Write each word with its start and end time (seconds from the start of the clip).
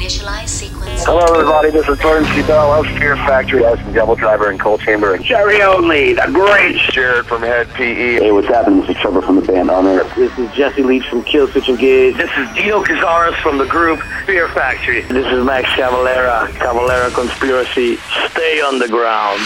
Initialize 0.00 0.48
sequence. 0.48 1.04
Hello, 1.04 1.20
everybody. 1.24 1.68
This 1.68 1.86
is 1.86 1.98
Burton 1.98 2.24
C. 2.32 2.40
Bell 2.46 2.72
of 2.72 2.86
Fear 2.96 3.16
Factory. 3.16 3.66
I 3.66 3.72
was 3.72 3.80
from 3.80 3.92
Devil 3.92 4.14
Driver 4.14 4.48
and 4.48 4.58
Coal 4.58 4.78
Chamber. 4.78 5.12
And 5.12 5.22
Jerry 5.22 5.60
Only, 5.60 6.14
the 6.14 6.26
great 6.32 6.76
Jared 6.90 7.26
from 7.26 7.42
Hed 7.42 7.68
PE. 7.74 8.14
Hey, 8.14 8.32
what's 8.32 8.48
happening? 8.48 8.80
This 8.80 8.96
is 8.96 8.96
Trevor 8.96 9.20
from 9.20 9.36
the 9.36 9.42
band 9.42 9.70
Honor. 9.70 10.02
This 10.16 10.38
is 10.38 10.50
Jesse 10.52 10.82
Leach 10.82 11.06
from 11.06 11.22
Killswitch 11.24 11.68
Engage. 11.68 12.16
This 12.16 12.30
is 12.38 12.48
Dino 12.54 12.82
Cazares 12.82 13.38
from 13.42 13.58
the 13.58 13.66
group 13.66 14.00
Fear 14.24 14.48
Factory. 14.48 15.02
This 15.02 15.26
is 15.26 15.44
Max 15.44 15.68
Cavalera, 15.68 16.48
Cavalera 16.54 17.12
Conspiracy. 17.12 17.96
Stay 18.30 18.62
underground. 18.62 19.42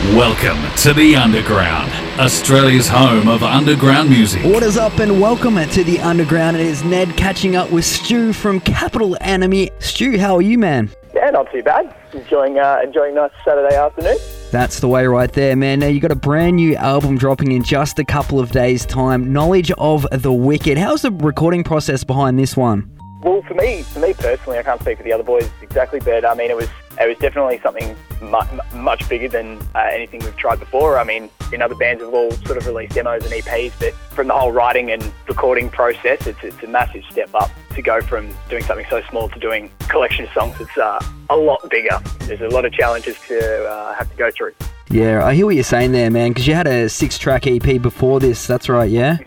Welcome 0.00 0.58
to 0.76 0.94
the 0.94 1.14
Underground, 1.14 1.92
Australia's 2.18 2.88
home 2.88 3.28
of 3.28 3.42
underground 3.42 4.08
music. 4.08 4.42
What 4.46 4.62
is 4.62 4.78
up 4.78 4.98
and 4.98 5.20
welcome 5.20 5.56
to 5.56 5.84
the 5.84 6.00
Underground. 6.00 6.56
It 6.56 6.62
is 6.62 6.82
Ned 6.82 7.14
catching 7.18 7.54
up 7.54 7.70
with 7.70 7.84
Stui 7.84 8.34
from 8.34 8.60
Capital 8.60 9.14
Enemy. 9.20 9.68
Stui, 9.78 10.18
how 10.18 10.36
are 10.36 10.42
you, 10.42 10.56
man? 10.56 10.88
Yeah, 11.14 11.28
not 11.28 11.52
too 11.52 11.62
bad. 11.62 11.94
Enjoying 12.14 12.58
uh, 12.58 12.80
enjoying 12.82 13.14
nice 13.14 13.30
Saturday 13.44 13.76
afternoon. 13.76 14.16
That's 14.50 14.80
the 14.80 14.88
way 14.88 15.06
right 15.06 15.30
there, 15.30 15.54
man. 15.54 15.80
Now 15.80 15.88
you 15.88 16.00
got 16.00 16.12
a 16.12 16.16
brand 16.16 16.56
new 16.56 16.76
album 16.76 17.18
dropping 17.18 17.52
in 17.52 17.62
just 17.62 17.98
a 17.98 18.04
couple 18.04 18.40
of 18.40 18.52
days' 18.52 18.86
time. 18.86 19.34
Knowledge 19.34 19.70
of 19.72 20.06
the 20.10 20.32
Wicked. 20.32 20.78
How's 20.78 21.02
the 21.02 21.12
recording 21.12 21.62
process 21.62 22.04
behind 22.04 22.38
this 22.38 22.56
one? 22.56 22.90
Well, 23.22 23.42
for 23.42 23.52
me, 23.52 23.82
for 23.82 23.98
me 23.98 24.14
personally, 24.14 24.58
I 24.58 24.62
can't 24.62 24.80
speak 24.80 24.96
for 24.96 25.04
the 25.04 25.12
other 25.12 25.24
boys 25.24 25.50
exactly, 25.60 26.00
but 26.00 26.24
I 26.24 26.34
mean, 26.34 26.50
it 26.50 26.56
was 26.56 26.70
it 27.00 27.08
was 27.08 27.18
definitely 27.18 27.58
something 27.62 27.96
mu- 28.20 28.78
much 28.80 29.08
bigger 29.08 29.28
than 29.28 29.58
uh, 29.74 29.88
anything 29.90 30.20
we've 30.20 30.36
tried 30.36 30.60
before. 30.60 30.98
I 30.98 31.04
mean, 31.04 31.30
in 31.52 31.62
other 31.62 31.74
bands 31.74 32.02
we've 32.02 32.12
all 32.12 32.30
sort 32.32 32.58
of 32.58 32.66
released 32.66 32.94
demos 32.94 33.24
and 33.24 33.32
EPs, 33.32 33.72
but 33.78 33.94
from 34.14 34.28
the 34.28 34.34
whole 34.34 34.52
writing 34.52 34.90
and 34.90 35.02
recording 35.28 35.70
process, 35.70 36.26
it's 36.26 36.42
it's 36.42 36.62
a 36.62 36.66
massive 36.66 37.04
step 37.10 37.34
up 37.34 37.50
to 37.74 37.82
go 37.82 38.00
from 38.00 38.28
doing 38.48 38.62
something 38.64 38.86
so 38.90 39.02
small 39.08 39.28
to 39.30 39.38
doing 39.38 39.70
a 39.80 39.84
collection 39.84 40.24
of 40.26 40.32
songs 40.32 40.58
that's 40.58 40.76
uh, 40.76 41.00
a 41.30 41.36
lot 41.36 41.68
bigger. 41.70 41.98
There's 42.20 42.40
a 42.40 42.48
lot 42.48 42.64
of 42.64 42.72
challenges 42.72 43.16
to 43.28 43.64
uh, 43.66 43.94
have 43.94 44.10
to 44.10 44.16
go 44.16 44.30
through. 44.30 44.52
Yeah, 44.90 45.24
I 45.24 45.34
hear 45.34 45.46
what 45.46 45.54
you're 45.54 45.62
saying 45.62 45.92
there, 45.92 46.10
man, 46.10 46.30
because 46.30 46.48
you 46.48 46.54
had 46.54 46.66
a 46.66 46.88
six 46.88 47.16
track 47.16 47.46
EP 47.46 47.80
before 47.80 48.18
this. 48.18 48.46
That's 48.48 48.68
right, 48.68 48.90
yeah? 48.90 49.18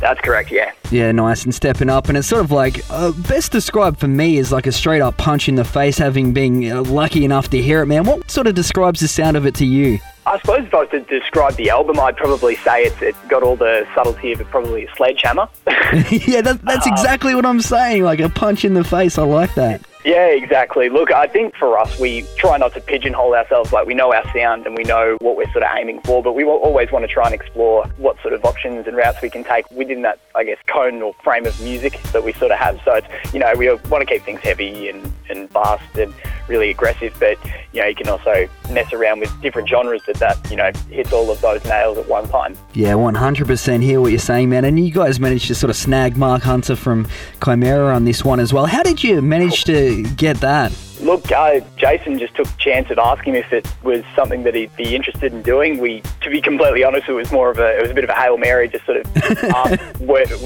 That's 0.00 0.20
correct, 0.20 0.50
yeah. 0.50 0.72
Yeah, 0.90 1.12
nice 1.12 1.44
and 1.44 1.54
stepping 1.54 1.88
up. 1.88 2.08
And 2.08 2.18
it's 2.18 2.28
sort 2.28 2.44
of 2.44 2.50
like, 2.50 2.88
uh, 2.90 3.12
best 3.12 3.52
described 3.52 3.98
for 3.98 4.08
me 4.08 4.36
is 4.36 4.52
like 4.52 4.66
a 4.66 4.72
straight 4.72 5.00
up 5.00 5.16
punch 5.16 5.48
in 5.48 5.54
the 5.54 5.64
face, 5.64 5.98
having 5.98 6.32
been 6.32 6.70
uh, 6.70 6.82
lucky 6.82 7.24
enough 7.24 7.50
to 7.50 7.60
hear 7.60 7.82
it, 7.82 7.86
man. 7.86 8.04
What 8.04 8.30
sort 8.30 8.46
of 8.46 8.54
describes 8.54 9.00
the 9.00 9.08
sound 9.08 9.36
of 9.36 9.46
it 9.46 9.54
to 9.56 9.66
you? 9.66 9.98
I 10.26 10.38
suppose 10.38 10.64
if 10.64 10.72
I 10.72 10.78
was 10.78 10.88
to 10.90 11.00
describe 11.00 11.54
the 11.56 11.68
album, 11.70 12.00
I'd 12.00 12.16
probably 12.16 12.56
say 12.56 12.84
it's, 12.84 13.02
it's 13.02 13.18
got 13.28 13.42
all 13.42 13.56
the 13.56 13.86
subtlety 13.94 14.32
of 14.32 14.40
a 14.40 14.44
probably 14.44 14.86
a 14.86 14.94
sledgehammer. 14.94 15.48
yeah, 15.66 16.40
that, 16.40 16.60
that's 16.62 16.86
exactly 16.86 17.34
what 17.34 17.44
I'm 17.44 17.60
saying. 17.60 18.04
Like 18.04 18.20
a 18.20 18.30
punch 18.30 18.64
in 18.64 18.74
the 18.74 18.84
face. 18.84 19.18
I 19.18 19.24
like 19.24 19.54
that. 19.54 19.82
Yeah, 20.04 20.26
exactly. 20.26 20.90
Look, 20.90 21.10
I 21.10 21.26
think 21.26 21.56
for 21.56 21.78
us, 21.78 21.98
we 21.98 22.26
try 22.36 22.58
not 22.58 22.74
to 22.74 22.80
pigeonhole 22.80 23.34
ourselves. 23.34 23.72
Like, 23.72 23.86
we 23.86 23.94
know 23.94 24.12
our 24.12 24.24
sound 24.34 24.66
and 24.66 24.76
we 24.76 24.84
know 24.84 25.16
what 25.20 25.34
we're 25.34 25.50
sort 25.50 25.64
of 25.64 25.70
aiming 25.74 26.02
for, 26.02 26.22
but 26.22 26.34
we 26.34 26.44
always 26.44 26.92
want 26.92 27.04
to 27.04 27.08
try 27.08 27.24
and 27.24 27.34
explore 27.34 27.86
what 27.96 28.20
sort 28.20 28.34
of 28.34 28.44
options 28.44 28.86
and 28.86 28.96
routes 28.98 29.22
we 29.22 29.30
can 29.30 29.44
take 29.44 29.70
within 29.70 30.02
that, 30.02 30.18
I 30.34 30.44
guess, 30.44 30.58
cone 30.66 31.00
or 31.00 31.14
frame 31.24 31.46
of 31.46 31.58
music 31.62 32.02
that 32.12 32.22
we 32.22 32.34
sort 32.34 32.52
of 32.52 32.58
have. 32.58 32.80
So 32.84 32.96
it's, 32.96 33.32
you 33.32 33.40
know, 33.40 33.54
we 33.56 33.68
want 33.70 34.02
to 34.02 34.04
keep 34.06 34.22
things 34.24 34.40
heavy 34.40 34.90
and, 34.90 35.10
and 35.34 35.50
fast 35.50 35.96
and 35.96 36.12
really 36.48 36.70
aggressive, 36.70 37.14
but, 37.18 37.38
you 37.72 37.80
know, 37.80 37.86
you 37.86 37.94
can 37.94 38.08
also 38.08 38.46
mess 38.70 38.92
around 38.92 39.20
with 39.20 39.40
different 39.40 39.68
genres 39.68 40.02
that 40.06 40.16
that, 40.16 40.38
you 40.50 40.56
know, 40.56 40.70
hits 40.90 41.12
all 41.12 41.30
of 41.30 41.40
those 41.40 41.64
nails 41.64 41.98
at 41.98 42.08
one 42.08 42.28
time. 42.28 42.56
Yeah, 42.74 42.92
100% 42.92 43.82
hear 43.82 44.00
what 44.00 44.10
you're 44.10 44.18
saying, 44.18 44.50
man. 44.50 44.64
And 44.64 44.78
you 44.78 44.92
guys 44.92 45.18
managed 45.18 45.46
to 45.48 45.54
sort 45.54 45.70
of 45.70 45.76
snag 45.76 46.16
Mark 46.16 46.42
Hunter 46.42 46.76
from 46.76 47.06
Chimaira 47.40 47.94
on 47.94 48.04
this 48.04 48.24
one 48.24 48.40
as 48.40 48.52
well. 48.52 48.66
How 48.66 48.82
did 48.82 49.02
you 49.02 49.22
manage 49.22 49.64
to 49.64 50.02
get 50.14 50.36
that? 50.38 50.72
Look, 51.04 51.30
uh, 51.30 51.60
Jason 51.76 52.18
just 52.18 52.34
took 52.34 52.46
a 52.46 52.56
chance 52.56 52.90
at 52.90 52.98
asking 52.98 53.34
if 53.34 53.52
it 53.52 53.70
was 53.82 54.02
something 54.16 54.42
that 54.44 54.54
he'd 54.54 54.74
be 54.74 54.96
interested 54.96 55.34
in 55.34 55.42
doing. 55.42 55.76
We, 55.76 56.02
to 56.22 56.30
be 56.30 56.40
completely 56.40 56.82
honest, 56.82 57.10
it 57.10 57.12
was 57.12 57.30
more 57.30 57.50
of 57.50 57.58
a, 57.58 57.76
it 57.76 57.82
was 57.82 57.90
a 57.90 57.94
bit 57.94 58.04
of 58.04 58.10
a 58.10 58.14
hail 58.14 58.38
mary, 58.38 58.68
just 58.70 58.86
sort 58.86 58.96
of 58.96 59.44
um, 59.54 59.78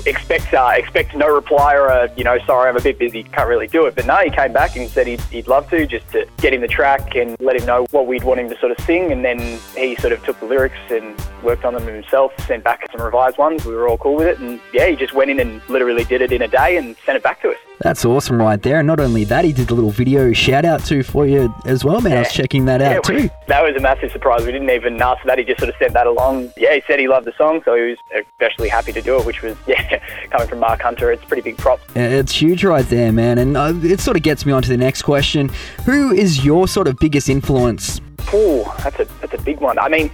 expect, 0.05 0.53
uh, 0.53 0.73
expect 0.75 1.15
no 1.15 1.33
reply 1.33 1.75
or 1.75 1.87
a, 1.87 2.13
you 2.17 2.25
know, 2.25 2.39
sorry, 2.45 2.69
I'm 2.69 2.77
a 2.77 2.81
bit 2.81 2.99
busy, 2.99 3.23
can't 3.23 3.49
really 3.49 3.69
do 3.69 3.87
it. 3.87 3.95
But 3.95 4.07
no, 4.07 4.17
he 4.17 4.31
came 4.31 4.53
back 4.53 4.75
and 4.75 4.91
said 4.91 5.07
he'd, 5.07 5.21
he'd 5.31 5.47
love 5.47 5.71
to, 5.71 5.87
just 5.87 6.11
to 6.11 6.27
get 6.39 6.53
him 6.53 6.61
the 6.61 6.67
track 6.67 7.15
and 7.15 7.37
let 7.39 7.55
him 7.55 7.65
know 7.65 7.87
what 7.93 8.09
we'd 8.09 8.25
want 8.25 8.41
him 8.41 8.49
to 8.49 8.59
sort 8.59 8.73
of 8.73 8.85
sing. 8.85 9.13
And 9.13 9.25
then 9.25 9.39
he 9.77 9.95
sort 9.95 10.13
of 10.13 10.25
took 10.25 10.41
the 10.41 10.47
lyrics 10.47 10.75
and 10.91 11.15
worked 11.45 11.65
on 11.65 11.75
them 11.75 11.87
himself, 11.87 12.33
sent 12.49 12.65
back 12.65 12.85
some 12.91 13.01
revised 13.01 13.39
ones. 13.39 13.65
We 13.65 13.77
were 13.77 13.87
all 13.87 13.99
cool 13.99 14.17
with 14.17 14.27
it, 14.27 14.41
and 14.41 14.61
yeah, 14.73 14.89
he 14.89 14.97
just 14.97 15.15
went 15.15 15.31
in 15.31 15.39
and 15.39 15.63
literally 15.69 16.03
did 16.03 16.21
it 16.21 16.33
in 16.33 16.43
a 16.43 16.49
day 16.49 16.79
and 16.79 16.97
sent 17.07 17.15
it 17.15 17.23
back 17.23 17.43
to 17.43 17.51
us. 17.51 17.59
That's 17.81 18.05
awesome 18.05 18.41
right 18.41 18.61
there. 18.61 18.79
And 18.79 18.87
not 18.87 18.99
only 18.99 19.25
that, 19.25 19.45
he 19.45 19.53
did 19.53 19.71
a 19.71 19.75
little 19.75 19.91
video 19.91 20.33
shout 20.33 20.65
out 20.65 20.85
to 20.87 21.03
for 21.03 21.27
you 21.27 21.55
as 21.65 21.85
well, 21.85 22.01
man. 22.01 22.17
I 22.17 22.21
was 22.21 22.33
checking 22.33 22.65
that 22.65 22.83
out 22.83 23.09
Yeah, 23.09 23.19
too. 23.19 23.31
That 23.47 23.63
was 23.63 23.77
a 23.77 23.81
massive 23.81 24.11
surprise. 24.11 24.45
We 24.45 24.53
didn't 24.53 24.71
even 24.71 25.01
ask 25.01 25.21
for 25.21 25.29
that. 25.29 25.39
He 25.39 25.45
just 25.45 25.61
sort 25.61 25.69
of 25.71 25.77
sent 25.79 25.93
that 25.93 26.07
along. 26.07 26.53
Yeah, 26.57 26.75
he 26.75 26.83
said 26.87 26.99
he 26.99 27.07
loved 27.07 27.27
the 27.27 27.33
song, 27.39 27.63
so 27.65 27.75
he 27.77 27.83
was 27.91 27.99
especially 28.33 28.69
happy 28.69 28.93
to 28.93 29.01
do 29.01 29.19
it, 29.19 29.25
which 29.25 29.43
was, 29.43 29.57
yeah, 29.67 29.99
coming 30.31 30.49
from 30.49 30.59
Mark 30.59 30.83
Hunter, 30.83 31.13
it's 31.13 31.25
pretty 31.25 31.43
big 31.43 31.57
props. 31.57 31.83
Yeah, 31.95 32.09
It's 32.09 32.33
huge 32.33 32.65
right 32.65 32.85
there, 32.87 33.13
man. 33.13 33.39
And 33.39 33.57
uh, 33.57 33.73
it 33.83 34.01
sort 34.01 34.17
of 34.17 34.23
gets 34.25 34.45
me 34.45 34.53
on 34.53 34.63
to 34.63 34.69
the 34.69 34.77
next 34.77 35.03
question. 35.03 35.51
Who 35.85 36.11
is 36.13 36.45
your 36.45 36.67
sort 36.67 36.89
of 36.89 36.97
biggest 36.99 37.29
influence? 37.29 38.01
Ooh, 38.35 38.65
that's 38.83 38.99
a 39.01 39.07
that's 39.23 39.33
a 39.33 39.41
big 39.43 39.61
one. 39.61 39.79
I 39.79 39.89
mean, 39.89 40.11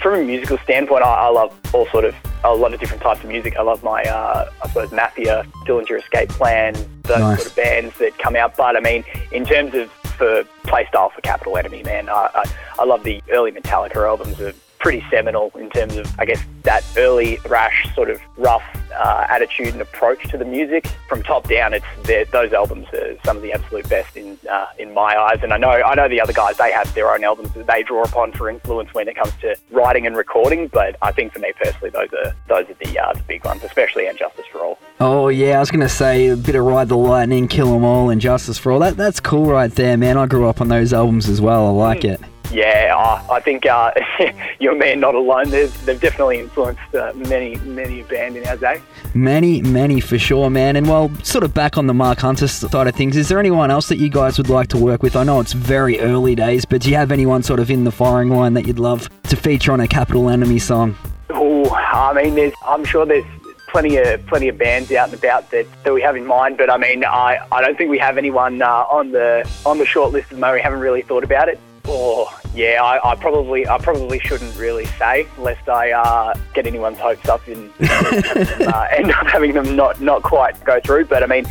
from 0.00 0.14
a 0.14 0.24
musical 0.24 0.58
standpoint, 0.58 1.04
I, 1.04 1.26
I 1.26 1.28
love 1.28 1.56
all 1.72 1.86
sort 1.86 2.04
of 2.04 2.14
a 2.42 2.52
lot 2.52 2.74
of 2.74 2.80
different 2.80 3.00
types 3.02 3.22
of 3.22 3.28
music. 3.28 3.56
I 3.56 3.62
love 3.62 3.82
my, 3.84 4.02
uh, 4.02 4.50
I 4.62 4.66
suppose, 4.68 4.90
Mafia, 4.90 5.46
Dillinger 5.64 6.00
Escape 6.00 6.30
Plan, 6.30 6.74
those 7.04 7.18
Nice. 7.20 7.38
sort 7.38 7.50
of 7.50 7.56
bands 7.56 7.98
that 7.98 8.18
come 8.18 8.36
out. 8.36 8.56
But 8.56 8.76
I 8.76 8.80
mean, 8.80 9.04
in 9.32 9.44
terms 9.44 9.74
of 9.74 9.90
for 10.18 10.44
play 10.64 10.86
style 10.86 11.10
for 11.10 11.20
Capital 11.22 11.56
Enemy, 11.56 11.82
man, 11.84 12.08
I, 12.08 12.28
I, 12.34 12.44
I 12.78 12.84
love 12.84 13.04
the 13.04 13.22
early 13.30 13.52
Metallica 13.52 13.96
albums. 14.06 14.40
Are 14.40 14.52
pretty 14.78 15.02
seminal 15.10 15.50
in 15.54 15.70
terms 15.70 15.96
of, 15.96 16.06
I 16.20 16.26
guess, 16.26 16.42
that 16.64 16.84
early 16.98 17.36
thrash 17.36 17.94
sort 17.94 18.10
of 18.10 18.20
rough 18.36 18.62
uh, 18.96 19.26
attitude 19.28 19.68
and 19.68 19.80
approach 19.80 20.28
to 20.30 20.38
the 20.38 20.44
music. 20.44 20.86
From 21.08 21.22
top 21.22 21.48
down, 21.48 21.74
it's 21.74 22.30
those 22.30 22.52
albums 22.52 22.86
are 22.92 23.16
some 23.24 23.36
of 23.36 23.42
the 23.42 23.52
absolute 23.52 23.88
best 23.88 24.16
in 24.16 24.38
uh, 24.50 24.66
in 24.78 24.94
my 24.94 25.16
eyes. 25.16 25.40
And 25.42 25.52
I 25.52 25.56
know 25.56 25.70
I 25.70 25.94
know 25.94 26.08
the 26.08 26.20
other 26.20 26.32
guys 26.32 26.56
they 26.56 26.72
have 26.72 26.92
their 26.94 27.10
own 27.10 27.24
albums 27.24 27.52
that 27.54 27.66
they 27.66 27.82
draw 27.82 28.02
upon 28.02 28.32
for 28.32 28.48
influence 28.48 28.92
when 28.94 29.08
it 29.08 29.16
comes 29.16 29.32
to 29.40 29.56
writing 29.70 30.06
and 30.06 30.16
recording. 30.16 30.68
But 30.68 30.96
I 31.02 31.12
think 31.12 31.32
for 31.32 31.38
me 31.38 31.52
personally, 31.56 31.90
those 31.90 32.12
are 32.12 32.34
those 32.48 32.68
are 32.70 32.74
the 32.74 32.98
uh, 32.98 33.12
the 33.12 33.22
big 33.22 33.44
ones, 33.44 33.62
especially 33.64 34.06
And 34.06 34.18
Justice 34.18 34.46
for 34.50 34.60
All. 34.60 34.78
Oh 35.00 35.28
yeah, 35.28 35.56
I 35.56 35.60
was 35.60 35.70
gonna 35.70 35.88
say 35.88 36.28
a 36.28 36.36
bit 36.36 36.54
of 36.54 36.64
Ride 36.64 36.88
the 36.88 36.96
Lightning, 36.96 37.48
Kill 37.48 37.74
'Em 37.74 37.84
All, 37.84 38.10
and 38.10 38.20
Justice 38.20 38.58
for 38.58 38.72
All. 38.72 38.78
That 38.80 38.96
that's 38.96 39.20
cool 39.20 39.46
right 39.46 39.70
there, 39.70 39.96
man. 39.96 40.16
I 40.16 40.26
grew 40.26 40.48
up 40.48 40.60
on 40.60 40.68
those 40.68 40.92
albums 40.92 41.28
as 41.28 41.40
well. 41.40 41.66
I 41.66 41.70
like 41.70 42.04
it. 42.04 42.20
Yeah, 42.52 42.94
I, 42.96 43.36
I 43.36 43.40
think 43.40 43.66
uh, 43.66 43.92
you 44.60 44.70
and 44.70 44.78
me 44.78 44.92
are 44.92 44.96
not 44.96 45.14
alone. 45.14 45.50
They've, 45.50 45.86
they've 45.86 46.00
definitely 46.00 46.38
influenced 46.38 46.94
uh, 46.94 47.12
many 47.14 47.56
many 47.56 48.00
a 48.00 48.04
band 48.04 48.36
in 48.36 48.46
our 48.46 48.56
day. 48.56 48.80
Many, 49.14 49.62
many 49.62 50.00
for 50.00 50.18
sure, 50.18 50.50
man. 50.50 50.76
And 50.76 50.88
well, 50.88 51.10
sort 51.22 51.44
of 51.44 51.54
back 51.54 51.76
on 51.78 51.86
the 51.86 51.94
Mark 51.94 52.20
Hunter 52.20 52.46
side 52.46 52.86
of 52.86 52.94
things, 52.94 53.16
is 53.16 53.28
there 53.28 53.38
anyone 53.38 53.70
else 53.70 53.88
that 53.88 53.98
you 53.98 54.08
guys 54.08 54.38
would 54.38 54.48
like 54.48 54.68
to 54.68 54.78
work 54.78 55.02
with? 55.02 55.16
I 55.16 55.24
know 55.24 55.40
it's 55.40 55.52
very 55.52 56.00
early 56.00 56.34
days, 56.34 56.64
but 56.64 56.82
do 56.82 56.90
you 56.90 56.96
have 56.96 57.10
anyone 57.10 57.42
sort 57.42 57.60
of 57.60 57.70
in 57.70 57.84
the 57.84 57.92
firing 57.92 58.28
line 58.30 58.54
that 58.54 58.66
you'd 58.66 58.78
love 58.78 59.08
to 59.24 59.36
feature 59.36 59.72
on 59.72 59.80
a 59.80 59.88
Capital 59.88 60.28
Enemy 60.28 60.58
song? 60.58 60.96
Oh, 61.30 61.70
I 61.74 62.12
mean, 62.12 62.34
there's, 62.34 62.52
I'm 62.64 62.84
sure 62.84 63.06
there's 63.06 63.24
plenty 63.68 63.96
of 63.96 64.24
plenty 64.26 64.46
of 64.48 64.56
bands 64.56 64.92
out 64.92 65.08
and 65.08 65.18
about 65.18 65.50
that, 65.50 65.66
that 65.82 65.92
we 65.92 66.00
have 66.02 66.14
in 66.14 66.26
mind. 66.26 66.56
But 66.56 66.70
I 66.70 66.76
mean, 66.76 67.04
I, 67.04 67.44
I 67.50 67.60
don't 67.60 67.76
think 67.76 67.90
we 67.90 67.98
have 67.98 68.16
anyone 68.18 68.62
uh, 68.62 68.68
on 68.68 69.10
the 69.10 69.48
on 69.66 69.78
the 69.78 69.86
short 69.86 70.12
list 70.12 70.26
at 70.26 70.30
the 70.30 70.40
moment. 70.40 70.58
We 70.58 70.62
haven't 70.62 70.80
really 70.80 71.02
thought 71.02 71.24
about 71.24 71.48
it. 71.48 71.58
Oh, 71.86 72.40
yeah, 72.54 72.82
I, 72.82 73.12
I 73.12 73.14
probably 73.14 73.68
I 73.68 73.78
probably 73.78 74.18
shouldn't 74.18 74.56
really 74.56 74.86
say 74.98 75.26
lest 75.36 75.68
I 75.68 75.92
uh, 75.92 76.34
get 76.54 76.66
anyone's 76.66 76.98
hopes 76.98 77.28
up 77.28 77.46
and 77.48 77.70
uh, 77.80 78.86
end 78.90 79.10
up 79.10 79.26
having 79.26 79.52
them 79.52 79.76
not, 79.76 80.00
not 80.00 80.22
quite 80.22 80.62
go 80.64 80.80
through. 80.80 81.06
But 81.06 81.22
I 81.22 81.26
mean, 81.26 81.44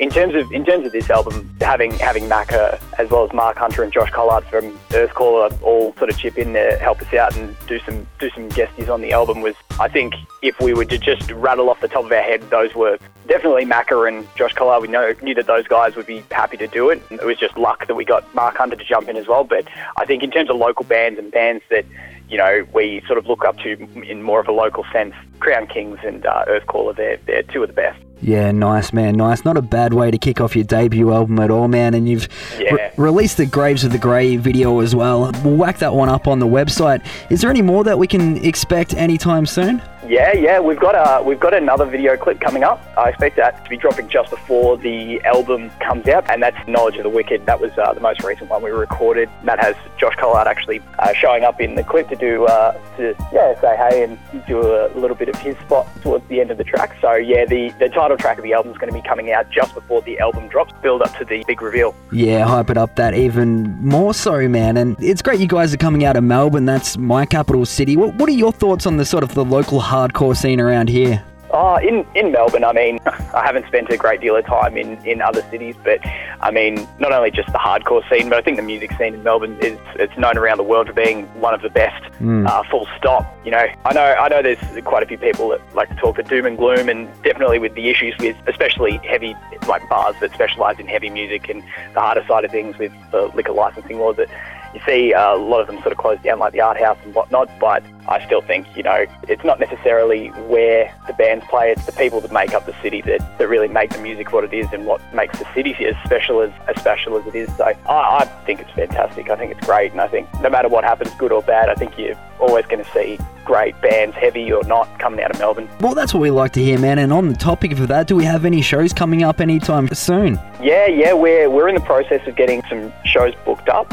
in 0.00 0.08
terms 0.08 0.34
of 0.34 0.50
in 0.50 0.64
terms 0.64 0.86
of 0.86 0.92
this 0.92 1.10
album, 1.10 1.54
having 1.60 1.92
having 1.92 2.24
Macca 2.24 2.80
as 2.98 3.10
well 3.10 3.24
as 3.24 3.32
Mark 3.34 3.58
Hunter 3.58 3.82
and 3.82 3.92
Josh 3.92 4.10
Collard 4.10 4.44
from 4.44 4.76
Earthcaller 4.88 5.56
all 5.62 5.94
sort 5.96 6.08
of 6.08 6.16
chip 6.16 6.38
in 6.38 6.54
to 6.54 6.78
help 6.80 7.02
us 7.02 7.12
out 7.12 7.36
and 7.36 7.54
do 7.66 7.78
some 7.80 8.06
do 8.18 8.30
some 8.30 8.48
guesties 8.48 8.88
on 8.88 9.02
the 9.02 9.12
album 9.12 9.42
was, 9.42 9.54
I 9.78 9.88
think, 9.88 10.14
if 10.40 10.58
we 10.58 10.72
were 10.72 10.86
to 10.86 10.96
just 10.96 11.30
rattle 11.32 11.68
off 11.68 11.80
the 11.82 11.88
top 11.88 12.06
of 12.06 12.12
our 12.12 12.22
head, 12.22 12.40
those 12.48 12.74
were 12.74 12.98
definitely 13.28 13.66
Macca 13.66 14.08
and 14.08 14.26
Josh 14.36 14.54
Collard. 14.54 14.80
We 14.80 14.88
know 14.88 15.14
knew 15.20 15.34
that 15.34 15.46
those 15.46 15.68
guys 15.68 15.96
would 15.96 16.06
be 16.06 16.24
happy 16.30 16.56
to 16.56 16.66
do 16.66 16.88
it. 16.88 17.02
It 17.10 17.24
was 17.26 17.36
just 17.36 17.58
luck 17.58 17.86
that 17.86 17.94
we 17.94 18.06
got 18.06 18.34
Mark 18.34 18.56
Hunter 18.56 18.76
to 18.76 18.84
jump 18.84 19.06
in 19.06 19.16
as 19.16 19.28
well. 19.28 19.44
But 19.44 19.68
I 19.98 20.06
think 20.06 20.22
in 20.22 20.30
terms 20.30 20.48
of 20.48 20.56
local 20.56 20.86
bands 20.86 21.18
and 21.18 21.30
bands 21.30 21.62
that 21.68 21.84
you 22.26 22.38
know 22.38 22.66
we 22.72 23.02
sort 23.06 23.18
of 23.18 23.26
look 23.26 23.44
up 23.44 23.58
to 23.58 23.72
in 24.02 24.22
more 24.22 24.40
of 24.40 24.48
a 24.48 24.52
local 24.52 24.86
sense, 24.94 25.14
Crown 25.40 25.66
Kings 25.66 25.98
and 26.02 26.24
uh, 26.24 26.46
Earthcaller, 26.48 26.96
they're 26.96 27.18
they're 27.26 27.42
two 27.42 27.62
of 27.62 27.68
the 27.68 27.74
best. 27.74 28.00
Yeah, 28.22 28.50
nice, 28.52 28.92
man. 28.92 29.14
Nice. 29.16 29.44
Not 29.44 29.56
a 29.56 29.62
bad 29.62 29.94
way 29.94 30.10
to 30.10 30.18
kick 30.18 30.40
off 30.40 30.54
your 30.54 30.64
debut 30.64 31.12
album 31.12 31.38
at 31.38 31.50
all, 31.50 31.68
man. 31.68 31.94
And 31.94 32.08
you've 32.08 32.28
Yeah. 32.60 32.74
re- 32.74 32.90
released 32.96 33.38
the 33.38 33.46
Graves 33.46 33.82
of 33.82 33.92
the 33.92 33.98
Grey 33.98 34.36
video 34.36 34.80
as 34.80 34.94
well. 34.94 35.32
We'll 35.42 35.56
whack 35.56 35.78
that 35.78 35.94
one 35.94 36.08
up 36.10 36.28
on 36.28 36.38
the 36.38 36.46
website. 36.46 37.00
Is 37.30 37.40
there 37.40 37.48
any 37.50 37.62
more 37.62 37.82
that 37.84 37.98
we 37.98 38.06
can 38.06 38.36
expect 38.44 38.94
anytime 38.94 39.46
soon? 39.46 39.80
Yeah, 40.10 40.32
yeah, 40.32 40.58
we've 40.58 40.80
got 40.80 40.96
a 40.96 41.22
we've 41.22 41.38
got 41.38 41.54
another 41.54 41.84
video 41.84 42.16
clip 42.16 42.40
coming 42.40 42.64
up. 42.64 42.84
I 42.98 43.10
expect 43.10 43.36
that 43.36 43.62
to 43.62 43.70
be 43.70 43.76
dropping 43.76 44.08
just 44.08 44.30
before 44.30 44.76
the 44.76 45.20
album 45.20 45.70
comes 45.78 46.08
out, 46.08 46.28
and 46.28 46.42
that's 46.42 46.58
Knowledge 46.66 46.96
of 46.96 47.04
the 47.04 47.08
Wicked. 47.08 47.46
That 47.46 47.60
was 47.60 47.70
uh, 47.78 47.94
the 47.94 48.00
most 48.00 48.24
recent 48.24 48.50
one 48.50 48.60
we 48.60 48.72
recorded. 48.72 49.30
That 49.44 49.60
has 49.60 49.76
Josh 49.98 50.16
Collard 50.16 50.48
actually 50.48 50.82
uh, 50.98 51.12
showing 51.12 51.44
up 51.44 51.60
in 51.60 51.76
the 51.76 51.84
clip 51.84 52.08
to 52.08 52.16
do 52.16 52.44
uh, 52.46 52.72
to 52.96 53.14
yeah 53.32 53.54
say 53.60 53.76
hey 53.76 54.02
and 54.02 54.18
do 54.48 54.60
a 54.60 54.88
little 54.98 55.16
bit 55.16 55.28
of 55.28 55.36
his 55.36 55.56
spot 55.58 55.86
towards 56.02 56.26
the 56.26 56.40
end 56.40 56.50
of 56.50 56.58
the 56.58 56.64
track. 56.64 56.96
So 57.00 57.14
yeah, 57.14 57.44
the 57.44 57.72
the 57.78 57.88
title 57.88 58.16
track 58.16 58.36
of 58.36 58.42
the 58.42 58.52
album 58.52 58.72
is 58.72 58.78
going 58.78 58.92
to 58.92 59.00
be 59.00 59.06
coming 59.06 59.30
out 59.30 59.48
just 59.50 59.74
before 59.74 60.02
the 60.02 60.18
album 60.18 60.48
drops. 60.48 60.72
Build 60.82 61.02
up 61.02 61.16
to 61.18 61.24
the 61.24 61.44
big 61.46 61.62
reveal. 61.62 61.94
Yeah, 62.10 62.44
hype 62.46 62.70
it 62.70 62.76
up 62.76 62.96
that 62.96 63.14
even 63.14 63.78
more 63.80 64.12
so, 64.12 64.48
man. 64.48 64.76
And 64.76 65.00
it's 65.00 65.22
great 65.22 65.38
you 65.38 65.46
guys 65.46 65.72
are 65.72 65.76
coming 65.76 66.04
out 66.04 66.16
of 66.16 66.24
Melbourne. 66.24 66.64
That's 66.64 66.98
my 66.98 67.26
capital 67.26 67.64
city. 67.64 67.96
What, 67.96 68.16
what 68.16 68.28
are 68.28 68.32
your 68.32 68.50
thoughts 68.50 68.86
on 68.86 68.96
the 68.96 69.04
sort 69.04 69.22
of 69.22 69.34
the 69.34 69.44
local 69.44 69.78
hardcore 70.08 70.36
scene 70.36 70.60
around 70.60 70.88
here? 70.88 71.22
Oh, 71.52 71.76
in, 71.78 72.06
in 72.14 72.30
Melbourne, 72.30 72.62
I 72.62 72.72
mean, 72.72 73.00
I 73.06 73.44
haven't 73.44 73.66
spent 73.66 73.90
a 73.90 73.96
great 73.96 74.20
deal 74.20 74.36
of 74.36 74.46
time 74.46 74.76
in, 74.76 75.04
in 75.04 75.20
other 75.20 75.42
cities, 75.50 75.74
but 75.82 75.98
I 76.40 76.52
mean, 76.52 76.86
not 77.00 77.12
only 77.12 77.32
just 77.32 77.50
the 77.50 77.58
hardcore 77.58 78.08
scene, 78.08 78.28
but 78.28 78.38
I 78.38 78.42
think 78.42 78.56
the 78.56 78.62
music 78.62 78.92
scene 78.92 79.14
in 79.14 79.22
Melbourne 79.24 79.58
is 79.60 79.76
it's 79.96 80.16
known 80.16 80.38
around 80.38 80.58
the 80.58 80.64
world 80.64 80.86
for 80.86 80.92
being 80.92 81.26
one 81.40 81.52
of 81.52 81.62
the 81.62 81.68
best. 81.68 82.04
Uh, 82.46 82.62
full 82.70 82.86
stop. 82.96 83.26
You 83.44 83.50
know, 83.50 83.66
I 83.84 83.94
know 83.94 84.02
I 84.02 84.28
know 84.28 84.42
there's 84.42 84.84
quite 84.84 85.02
a 85.02 85.06
few 85.06 85.18
people 85.18 85.48
that 85.48 85.60
like 85.74 85.88
to 85.88 85.94
talk 85.96 86.16
the 86.16 86.22
doom 86.22 86.46
and 86.46 86.56
gloom, 86.56 86.88
and 86.88 87.08
definitely 87.22 87.58
with 87.58 87.74
the 87.74 87.88
issues 87.88 88.14
with 88.20 88.36
especially 88.46 88.98
heavy 88.98 89.34
like 89.66 89.88
bars 89.88 90.14
that 90.20 90.32
specialise 90.32 90.78
in 90.78 90.86
heavy 90.86 91.10
music 91.10 91.48
and 91.48 91.62
the 91.94 92.00
harder 92.00 92.24
side 92.28 92.44
of 92.44 92.50
things 92.50 92.78
with 92.78 92.92
the 93.10 93.22
liquor 93.34 93.52
licensing 93.52 93.98
laws 93.98 94.16
that 94.16 94.28
you 94.74 94.80
see 94.86 95.14
uh, 95.14 95.34
a 95.34 95.36
lot 95.36 95.60
of 95.60 95.66
them 95.66 95.76
sort 95.78 95.92
of 95.92 95.98
close 95.98 96.20
down 96.20 96.38
like 96.38 96.52
the 96.52 96.60
art 96.60 96.78
house 96.78 96.98
and 97.04 97.14
whatnot, 97.14 97.50
but 97.58 97.82
I 98.10 98.26
still 98.26 98.42
think, 98.42 98.66
you 98.76 98.82
know, 98.82 99.06
it's 99.28 99.44
not 99.44 99.60
necessarily 99.60 100.28
where 100.48 100.92
the 101.06 101.12
bands 101.12 101.44
play, 101.48 101.70
it's 101.70 101.86
the 101.86 101.92
people 101.92 102.20
that 102.22 102.32
make 102.32 102.52
up 102.54 102.66
the 102.66 102.74
city 102.82 103.00
that, 103.02 103.38
that 103.38 103.48
really 103.48 103.68
make 103.68 103.90
the 103.90 104.00
music 104.00 104.32
what 104.32 104.42
it 104.42 104.52
is 104.52 104.66
and 104.72 104.84
what 104.84 105.00
makes 105.14 105.38
the 105.38 105.46
city 105.54 105.72
as 105.86 105.94
special 106.04 106.40
as, 106.40 106.50
as 106.66 106.76
special 106.80 107.16
as 107.16 107.24
it 107.28 107.36
is. 107.36 107.48
So 107.56 107.64
I, 107.64 107.74
I 107.88 108.24
think 108.46 108.58
it's 108.58 108.72
fantastic. 108.72 109.30
I 109.30 109.36
think 109.36 109.52
it's 109.52 109.64
great. 109.64 109.92
And 109.92 110.00
I 110.00 110.08
think 110.08 110.28
no 110.40 110.50
matter 110.50 110.68
what 110.68 110.82
happens, 110.82 111.14
good 111.14 111.30
or 111.30 111.40
bad, 111.40 111.68
I 111.68 111.74
think 111.74 111.96
you're 111.96 112.18
always 112.40 112.66
going 112.66 112.84
to 112.84 112.90
see 112.90 113.16
great 113.44 113.80
bands, 113.80 114.16
heavy 114.16 114.52
or 114.52 114.62
not, 114.64 114.86
coming 114.98 115.22
out 115.22 115.30
of 115.30 115.38
Melbourne. 115.38 115.68
Well, 115.80 115.94
that's 115.94 116.12
what 116.12 116.20
we 116.20 116.30
like 116.30 116.52
to 116.52 116.62
hear, 116.62 116.78
man. 116.78 116.98
And 116.98 117.12
on 117.12 117.28
the 117.28 117.36
topic 117.36 117.72
of 117.72 117.88
that, 117.88 118.06
do 118.06 118.16
we 118.16 118.24
have 118.24 118.44
any 118.44 118.60
shows 118.60 118.92
coming 118.92 119.22
up 119.22 119.40
anytime 119.40 119.88
soon? 119.88 120.38
Yeah, 120.60 120.86
yeah, 120.86 121.12
we're 121.12 121.48
we're 121.48 121.68
in 121.68 121.74
the 121.74 121.80
process 121.80 122.26
of 122.26 122.36
getting 122.36 122.62
some 122.68 122.92
shows 123.04 123.34
booked 123.44 123.68
up. 123.68 123.92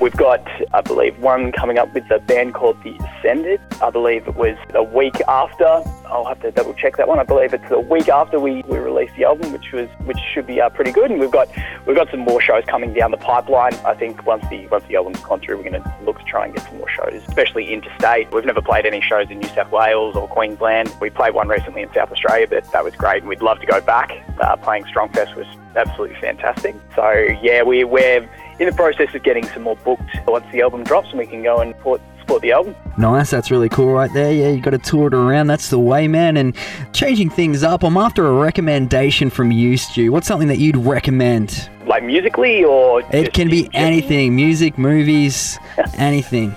We've 0.00 0.16
got, 0.16 0.46
I 0.72 0.80
believe, 0.80 1.18
one 1.20 1.52
coming 1.52 1.78
up 1.78 1.92
with 1.94 2.10
a 2.10 2.18
band 2.18 2.54
called 2.54 2.82
The 2.82 2.96
Ascended. 2.96 3.51
I 3.80 3.90
believe 3.90 4.26
it 4.28 4.34
was 4.34 4.56
a 4.74 4.82
week 4.82 5.20
after. 5.28 5.82
I'll 6.06 6.26
have 6.26 6.40
to 6.42 6.50
double 6.50 6.74
check 6.74 6.96
that 6.98 7.08
one. 7.08 7.18
I 7.18 7.24
believe 7.24 7.54
it's 7.54 7.70
a 7.70 7.80
week 7.80 8.08
after 8.08 8.38
we, 8.38 8.62
we 8.62 8.78
released 8.78 9.14
the 9.16 9.24
album, 9.24 9.52
which 9.52 9.72
was 9.72 9.88
which 10.04 10.18
should 10.32 10.46
be 10.46 10.60
uh, 10.60 10.68
pretty 10.70 10.92
good. 10.92 11.10
And 11.10 11.18
we've 11.18 11.30
got 11.30 11.48
we've 11.86 11.96
got 11.96 12.10
some 12.10 12.20
more 12.20 12.40
shows 12.40 12.64
coming 12.66 12.92
down 12.92 13.10
the 13.10 13.16
pipeline. 13.16 13.74
I 13.86 13.94
think 13.94 14.24
once 14.26 14.44
the 14.50 14.66
once 14.68 14.84
the 14.88 14.96
album's 14.96 15.20
gone 15.20 15.40
through, 15.40 15.56
we're 15.56 15.70
going 15.70 15.82
to 15.82 15.96
look 16.04 16.18
to 16.18 16.24
try 16.24 16.44
and 16.44 16.54
get 16.54 16.64
some 16.66 16.78
more 16.78 16.88
shows, 16.88 17.22
especially 17.28 17.72
interstate. 17.72 18.32
We've 18.32 18.44
never 18.44 18.62
played 18.62 18.86
any 18.86 19.00
shows 19.00 19.30
in 19.30 19.38
New 19.38 19.48
South 19.48 19.70
Wales 19.70 20.16
or 20.16 20.28
Queensland. 20.28 20.94
We 21.00 21.10
played 21.10 21.34
one 21.34 21.48
recently 21.48 21.82
in 21.82 21.92
South 21.92 22.10
Australia, 22.12 22.46
but 22.48 22.70
that 22.72 22.84
was 22.84 22.94
great, 22.94 23.22
and 23.22 23.28
we'd 23.28 23.42
love 23.42 23.60
to 23.60 23.66
go 23.66 23.80
back. 23.80 24.12
Uh, 24.40 24.56
playing 24.56 24.84
Strongfest 24.84 25.34
was 25.36 25.46
absolutely 25.76 26.16
fantastic. 26.20 26.74
So 26.94 27.10
yeah, 27.42 27.62
we, 27.62 27.84
we're 27.84 28.28
in 28.58 28.66
the 28.66 28.74
process 28.74 29.14
of 29.14 29.22
getting 29.22 29.44
some 29.48 29.62
more 29.62 29.76
booked 29.76 30.10
once 30.26 30.44
the 30.52 30.60
album 30.60 30.84
drops, 30.84 31.08
and 31.10 31.18
we 31.18 31.26
can 31.26 31.42
go 31.42 31.60
and 31.60 31.74
support, 31.74 32.00
support 32.32 32.42
the 32.42 32.52
album. 32.52 32.74
Nice, 32.96 33.30
that's 33.30 33.50
really 33.50 33.68
cool 33.68 33.92
right 33.92 34.12
there. 34.12 34.32
Yeah, 34.32 34.48
you 34.48 34.60
got 34.60 34.70
to 34.70 34.78
tour 34.78 35.08
it 35.08 35.14
around. 35.14 35.48
That's 35.48 35.70
the 35.70 35.78
way, 35.78 36.08
man. 36.08 36.36
And 36.36 36.56
changing 36.92 37.30
things 37.30 37.62
up, 37.62 37.82
I'm 37.82 37.96
after 37.96 38.26
a 38.26 38.32
recommendation 38.32 39.30
from 39.30 39.52
you, 39.52 39.74
Stui. 39.74 40.08
What's 40.10 40.26
something 40.26 40.48
that 40.48 40.58
you'd 40.58 40.76
recommend? 40.76 41.68
Like 41.86 42.04
musically, 42.04 42.64
or 42.64 43.02
It 43.12 43.32
can 43.34 43.50
be 43.50 43.66
in 43.66 43.74
anything 43.74 44.34
music, 44.36 44.78
movies, 44.78 45.58
anything. 45.98 46.54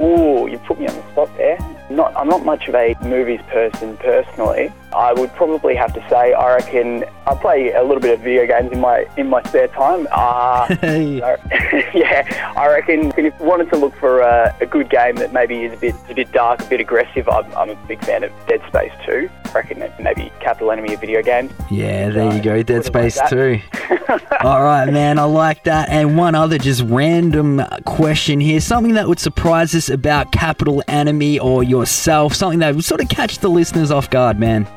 Ooh, 0.00 0.48
you 0.48 0.58
put 0.58 0.78
me 0.80 0.86
on 0.86 0.94
the 0.94 1.02
spot 1.12 1.36
there. 1.36 1.58
Not, 1.90 2.16
I'm 2.16 2.28
not 2.28 2.44
much 2.44 2.68
of 2.68 2.74
a 2.74 2.96
movies 3.02 3.40
person 3.48 3.96
personally. 3.98 4.72
I 4.94 5.12
would 5.12 5.32
probably 5.34 5.74
have 5.76 5.92
to 5.94 6.08
say 6.08 6.32
I 6.32 6.54
reckon 6.56 7.04
I 7.26 7.34
play 7.34 7.72
a 7.72 7.82
little 7.82 8.00
bit 8.00 8.12
of 8.14 8.20
video 8.20 8.46
games 8.46 8.72
in 8.72 8.80
my 8.80 9.06
in 9.16 9.28
my 9.28 9.42
spare 9.44 9.68
time. 9.68 10.06
Uh, 10.10 10.66
so- 10.76 10.76
yeah, 11.94 12.52
I 12.56 12.68
reckon 12.68 13.12
if 13.16 13.18
you 13.18 13.32
wanted 13.40 13.70
to 13.70 13.76
look 13.78 13.94
for 13.96 14.20
a, 14.20 14.54
a 14.60 14.66
good 14.66 14.90
game 14.90 15.16
that 15.16 15.32
maybe 15.32 15.64
is 15.64 15.72
a 15.72 15.76
bit 15.76 15.94
a 16.08 16.14
bit 16.14 16.32
dark, 16.32 16.60
a 16.60 16.64
bit 16.66 16.80
aggressive, 16.80 17.28
I'm, 17.28 17.52
I'm 17.54 17.70
a 17.70 17.76
big 17.86 18.04
fan 18.04 18.24
of 18.24 18.32
Dead 18.46 18.60
Space 18.68 18.92
2. 19.06 19.28
I 19.46 19.52
reckon 19.52 19.78
that 19.80 20.00
maybe 20.00 20.30
Capital 20.40 20.70
Enemy 20.70 20.94
of 20.94 21.00
video 21.00 21.22
games. 21.22 21.52
Yeah, 21.70 22.10
there 22.10 22.32
you 22.32 22.42
go. 22.42 22.62
Dead 22.62 22.84
like 22.94 23.12
Space 23.12 23.20
2. 23.30 23.60
All 24.42 24.62
right, 24.62 24.86
man. 24.90 25.18
I 25.18 25.24
like 25.24 25.64
that. 25.64 25.88
And 25.88 26.16
one 26.16 26.34
other 26.34 26.56
just 26.58 26.82
random 26.82 27.60
question 27.84 28.40
here. 28.40 28.60
Something 28.60 28.94
that 28.94 29.08
would 29.08 29.18
surprise 29.18 29.74
us 29.74 29.88
about 29.88 30.30
Capital 30.32 30.82
Enemy 30.88 31.38
or 31.40 31.62
yourself. 31.64 32.34
Something 32.34 32.60
that 32.60 32.74
would 32.76 32.84
sort 32.84 33.00
of 33.02 33.08
catch 33.08 33.38
the 33.38 33.48
listeners 33.48 33.90
off 33.90 34.08
guard, 34.10 34.38
man. 34.38 34.68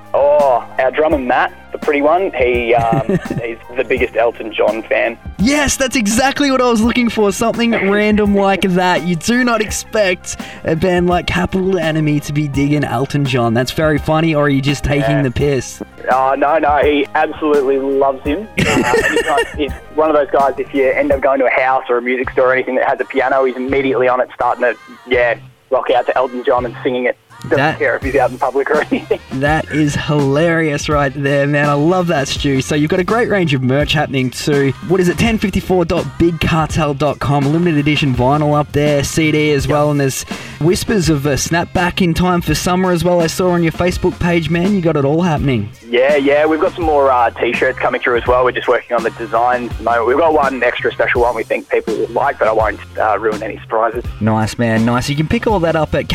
Our 0.80 0.92
drummer 0.92 1.18
Matt, 1.20 1.54
the 1.72 1.78
pretty 1.78 2.02
one, 2.02 2.32
he 2.34 2.74
um, 2.74 3.08
he's 3.42 3.58
the 3.76 3.86
biggest 3.88 4.16
Elton 4.16 4.52
John 4.54 4.82
fan. 4.84 5.18
Yes, 5.40 5.78
that's 5.78 5.96
exactly 5.96 6.50
what 6.52 6.62
I 6.62 6.70
was 6.70 6.82
looking 6.82 7.10
for. 7.10 7.32
Something 7.32 7.72
random 7.92 8.34
like 8.36 8.62
that. 8.62 9.04
You 9.04 9.16
do 9.16 9.44
not 9.44 9.62
expect 9.62 10.36
a 10.64 10.76
band 10.76 11.08
like 11.08 11.28
Capital 11.28 11.78
Enemy 11.78 12.20
to 12.22 12.34
be 12.34 12.48
digging 12.48 12.84
Elton 12.84 13.26
John. 13.26 13.54
That's 13.54 13.72
very 13.72 13.98
funny, 14.00 14.34
or 14.34 14.46
are 14.46 14.50
you 14.50 14.62
just 14.62 14.84
taking 14.84 15.02
Yeah. 15.12 15.22
the 15.24 15.32
piss? 15.32 15.82
Oh, 16.12 16.36
no, 16.38 16.58
no, 16.60 16.78
he 16.78 17.06
absolutely 17.14 17.78
loves 17.78 18.24
him. 18.24 18.48
Uh, 18.60 18.94
anytime- 19.06 19.58
he's 19.58 19.72
one 19.96 20.10
of 20.10 20.16
those 20.16 20.30
guys, 20.32 20.56
if 20.58 20.74
you 20.74 20.86
end 20.90 21.12
up 21.12 21.22
going 21.22 21.40
to 21.40 21.46
a 21.46 21.50
house 21.62 21.84
or 21.90 21.98
a 21.98 22.02
music 22.02 22.30
store 22.32 22.48
or 22.50 22.54
anything 22.54 22.76
that 22.76 22.88
has 22.88 23.00
a 23.00 23.06
piano, 23.06 23.44
he's 23.46 23.56
immediately 23.56 24.08
on 24.08 24.20
it 24.22 24.30
starting 24.34 24.64
to, 24.64 24.76
yeah, 25.08 25.38
rock 25.70 25.90
out 25.92 26.06
to 26.06 26.16
Elton 26.18 26.44
John 26.46 26.66
and 26.66 26.76
singing 26.84 27.06
it. 27.06 27.18
Doesn't 27.44 27.58
That- 27.58 27.78
care 27.78 27.96
if 27.98 28.04
he's 28.04 28.16
out 28.16 28.32
in 28.32 28.38
public 28.38 28.70
or 28.72 28.82
anything. 28.92 29.20
That 29.40 29.70
is 29.72 29.96
hilarious 29.96 30.88
right 30.90 31.12
there, 31.14 31.46
man. 31.48 31.70
I 31.70 31.74
love 31.74 32.08
that, 32.08 32.28
Stui. 32.28 32.62
So 32.64 32.76
you've 32.76 32.90
got 32.90 33.00
a 33.00 33.04
great 33.04 33.30
range 33.30 33.54
of 33.54 33.62
merch 33.64 33.94
happening 33.94 34.30
too. 34.30 34.72
What 34.88 35.00
is 35.00 35.10
it? 35.10 35.18
1054.bigcartel.com. 35.18 37.46
Limited 37.46 37.78
edition 37.80 38.14
vinyl 38.14 38.56
up 38.58 38.72
there, 38.72 39.04
CD 39.04 39.52
as 39.52 39.68
well, 39.68 39.92
and 39.92 40.00
there's 40.00 40.24
whispers 40.62 41.10
of 41.10 41.26
a 41.26 41.34
snapback 41.34 42.02
in 42.02 42.14
time 42.14 42.42
for 42.42 42.56
summer 42.56 42.92
as 42.92 43.04
well. 43.04 43.20
I 43.22 43.28
saw 43.28 43.52
on 43.52 43.64
your 43.64 43.72
Facebook 43.74 44.18
page, 44.20 44.50
man. 44.50 44.74
You 44.74 44.82
got 44.82 44.96
it 44.96 45.04
all 45.06 45.22
happening. 45.22 45.70
yeah, 45.90 46.16
yeah, 46.16 46.46
we've 46.46 46.62
got 46.62 46.74
some 46.74 46.86
more 46.86 47.12
uh, 47.12 47.30
t-shirts 47.32 47.78
coming 47.80 48.00
through 48.02 48.18
as 48.18 48.28
well. 48.28 48.44
We're 48.46 48.52
just 48.52 48.68
working 48.68 48.96
on 48.96 49.04
the 49.04 49.10
designs. 49.12 49.72
at 49.72 49.78
the 49.80 49.84
moment. 49.84 50.08
We've 50.08 50.18
got 50.18 50.34
one 50.34 50.62
extra 50.64 50.92
special 50.92 51.22
one 51.22 51.36
we 51.36 51.44
think 51.44 51.70
people 51.70 51.96
would 51.98 52.10
like, 52.12 52.40
but 52.40 52.48
I 52.48 52.52
won't 52.52 52.80
uh, 52.98 53.18
ruin 53.20 53.42
any 53.44 53.58
surprises. 53.60 54.04
Nice, 54.22 54.58
man. 54.58 54.86
Nice. 54.86 55.10
You 55.10 55.16
can 55.16 55.28
pick 55.28 55.48
all 55.48 55.60
that 55.62 55.76
up 55.76 55.94
at 55.94 56.08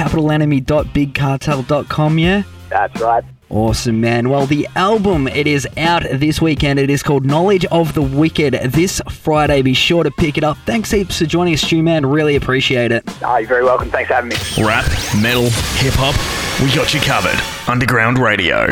capitalenemy.bigcartel.com, 1.18 2.18
yeah? 2.18 2.42
That's 2.70 3.00
right. 3.00 3.24
Awesome, 3.50 4.00
man. 4.02 4.28
Well, 4.28 4.44
the 4.44 4.68
album, 4.76 5.26
it 5.26 5.46
is 5.46 5.66
out 5.78 6.02
this 6.12 6.40
weekend. 6.40 6.78
It 6.78 6.90
is 6.90 7.02
called 7.02 7.24
Knowledge 7.24 7.64
of 7.66 7.94
the 7.94 8.02
Wicked 8.02 8.52
this 8.72 9.00
Friday. 9.08 9.62
Be 9.62 9.72
sure 9.72 10.04
to 10.04 10.10
pick 10.10 10.36
it 10.36 10.44
up. 10.44 10.58
Thanks 10.66 10.90
heaps 10.90 11.18
for 11.18 11.24
joining 11.24 11.54
us, 11.54 11.64
Stui, 11.64 11.82
man. 11.82 12.04
Really 12.04 12.36
appreciate 12.36 12.92
it. 12.92 13.04
Uh, 13.22 13.36
you're 13.36 13.48
very 13.48 13.64
welcome. 13.64 13.90
Thanks 13.90 14.08
for 14.08 14.14
having 14.14 14.28
me. 14.28 14.36
Rap, 14.62 14.84
metal, 15.16 15.48
hip 15.78 15.94
hop, 15.96 16.14
we 16.62 16.74
got 16.74 16.92
you 16.92 17.00
covered. 17.00 17.40
Underground 17.66 18.18
Radio. 18.18 18.68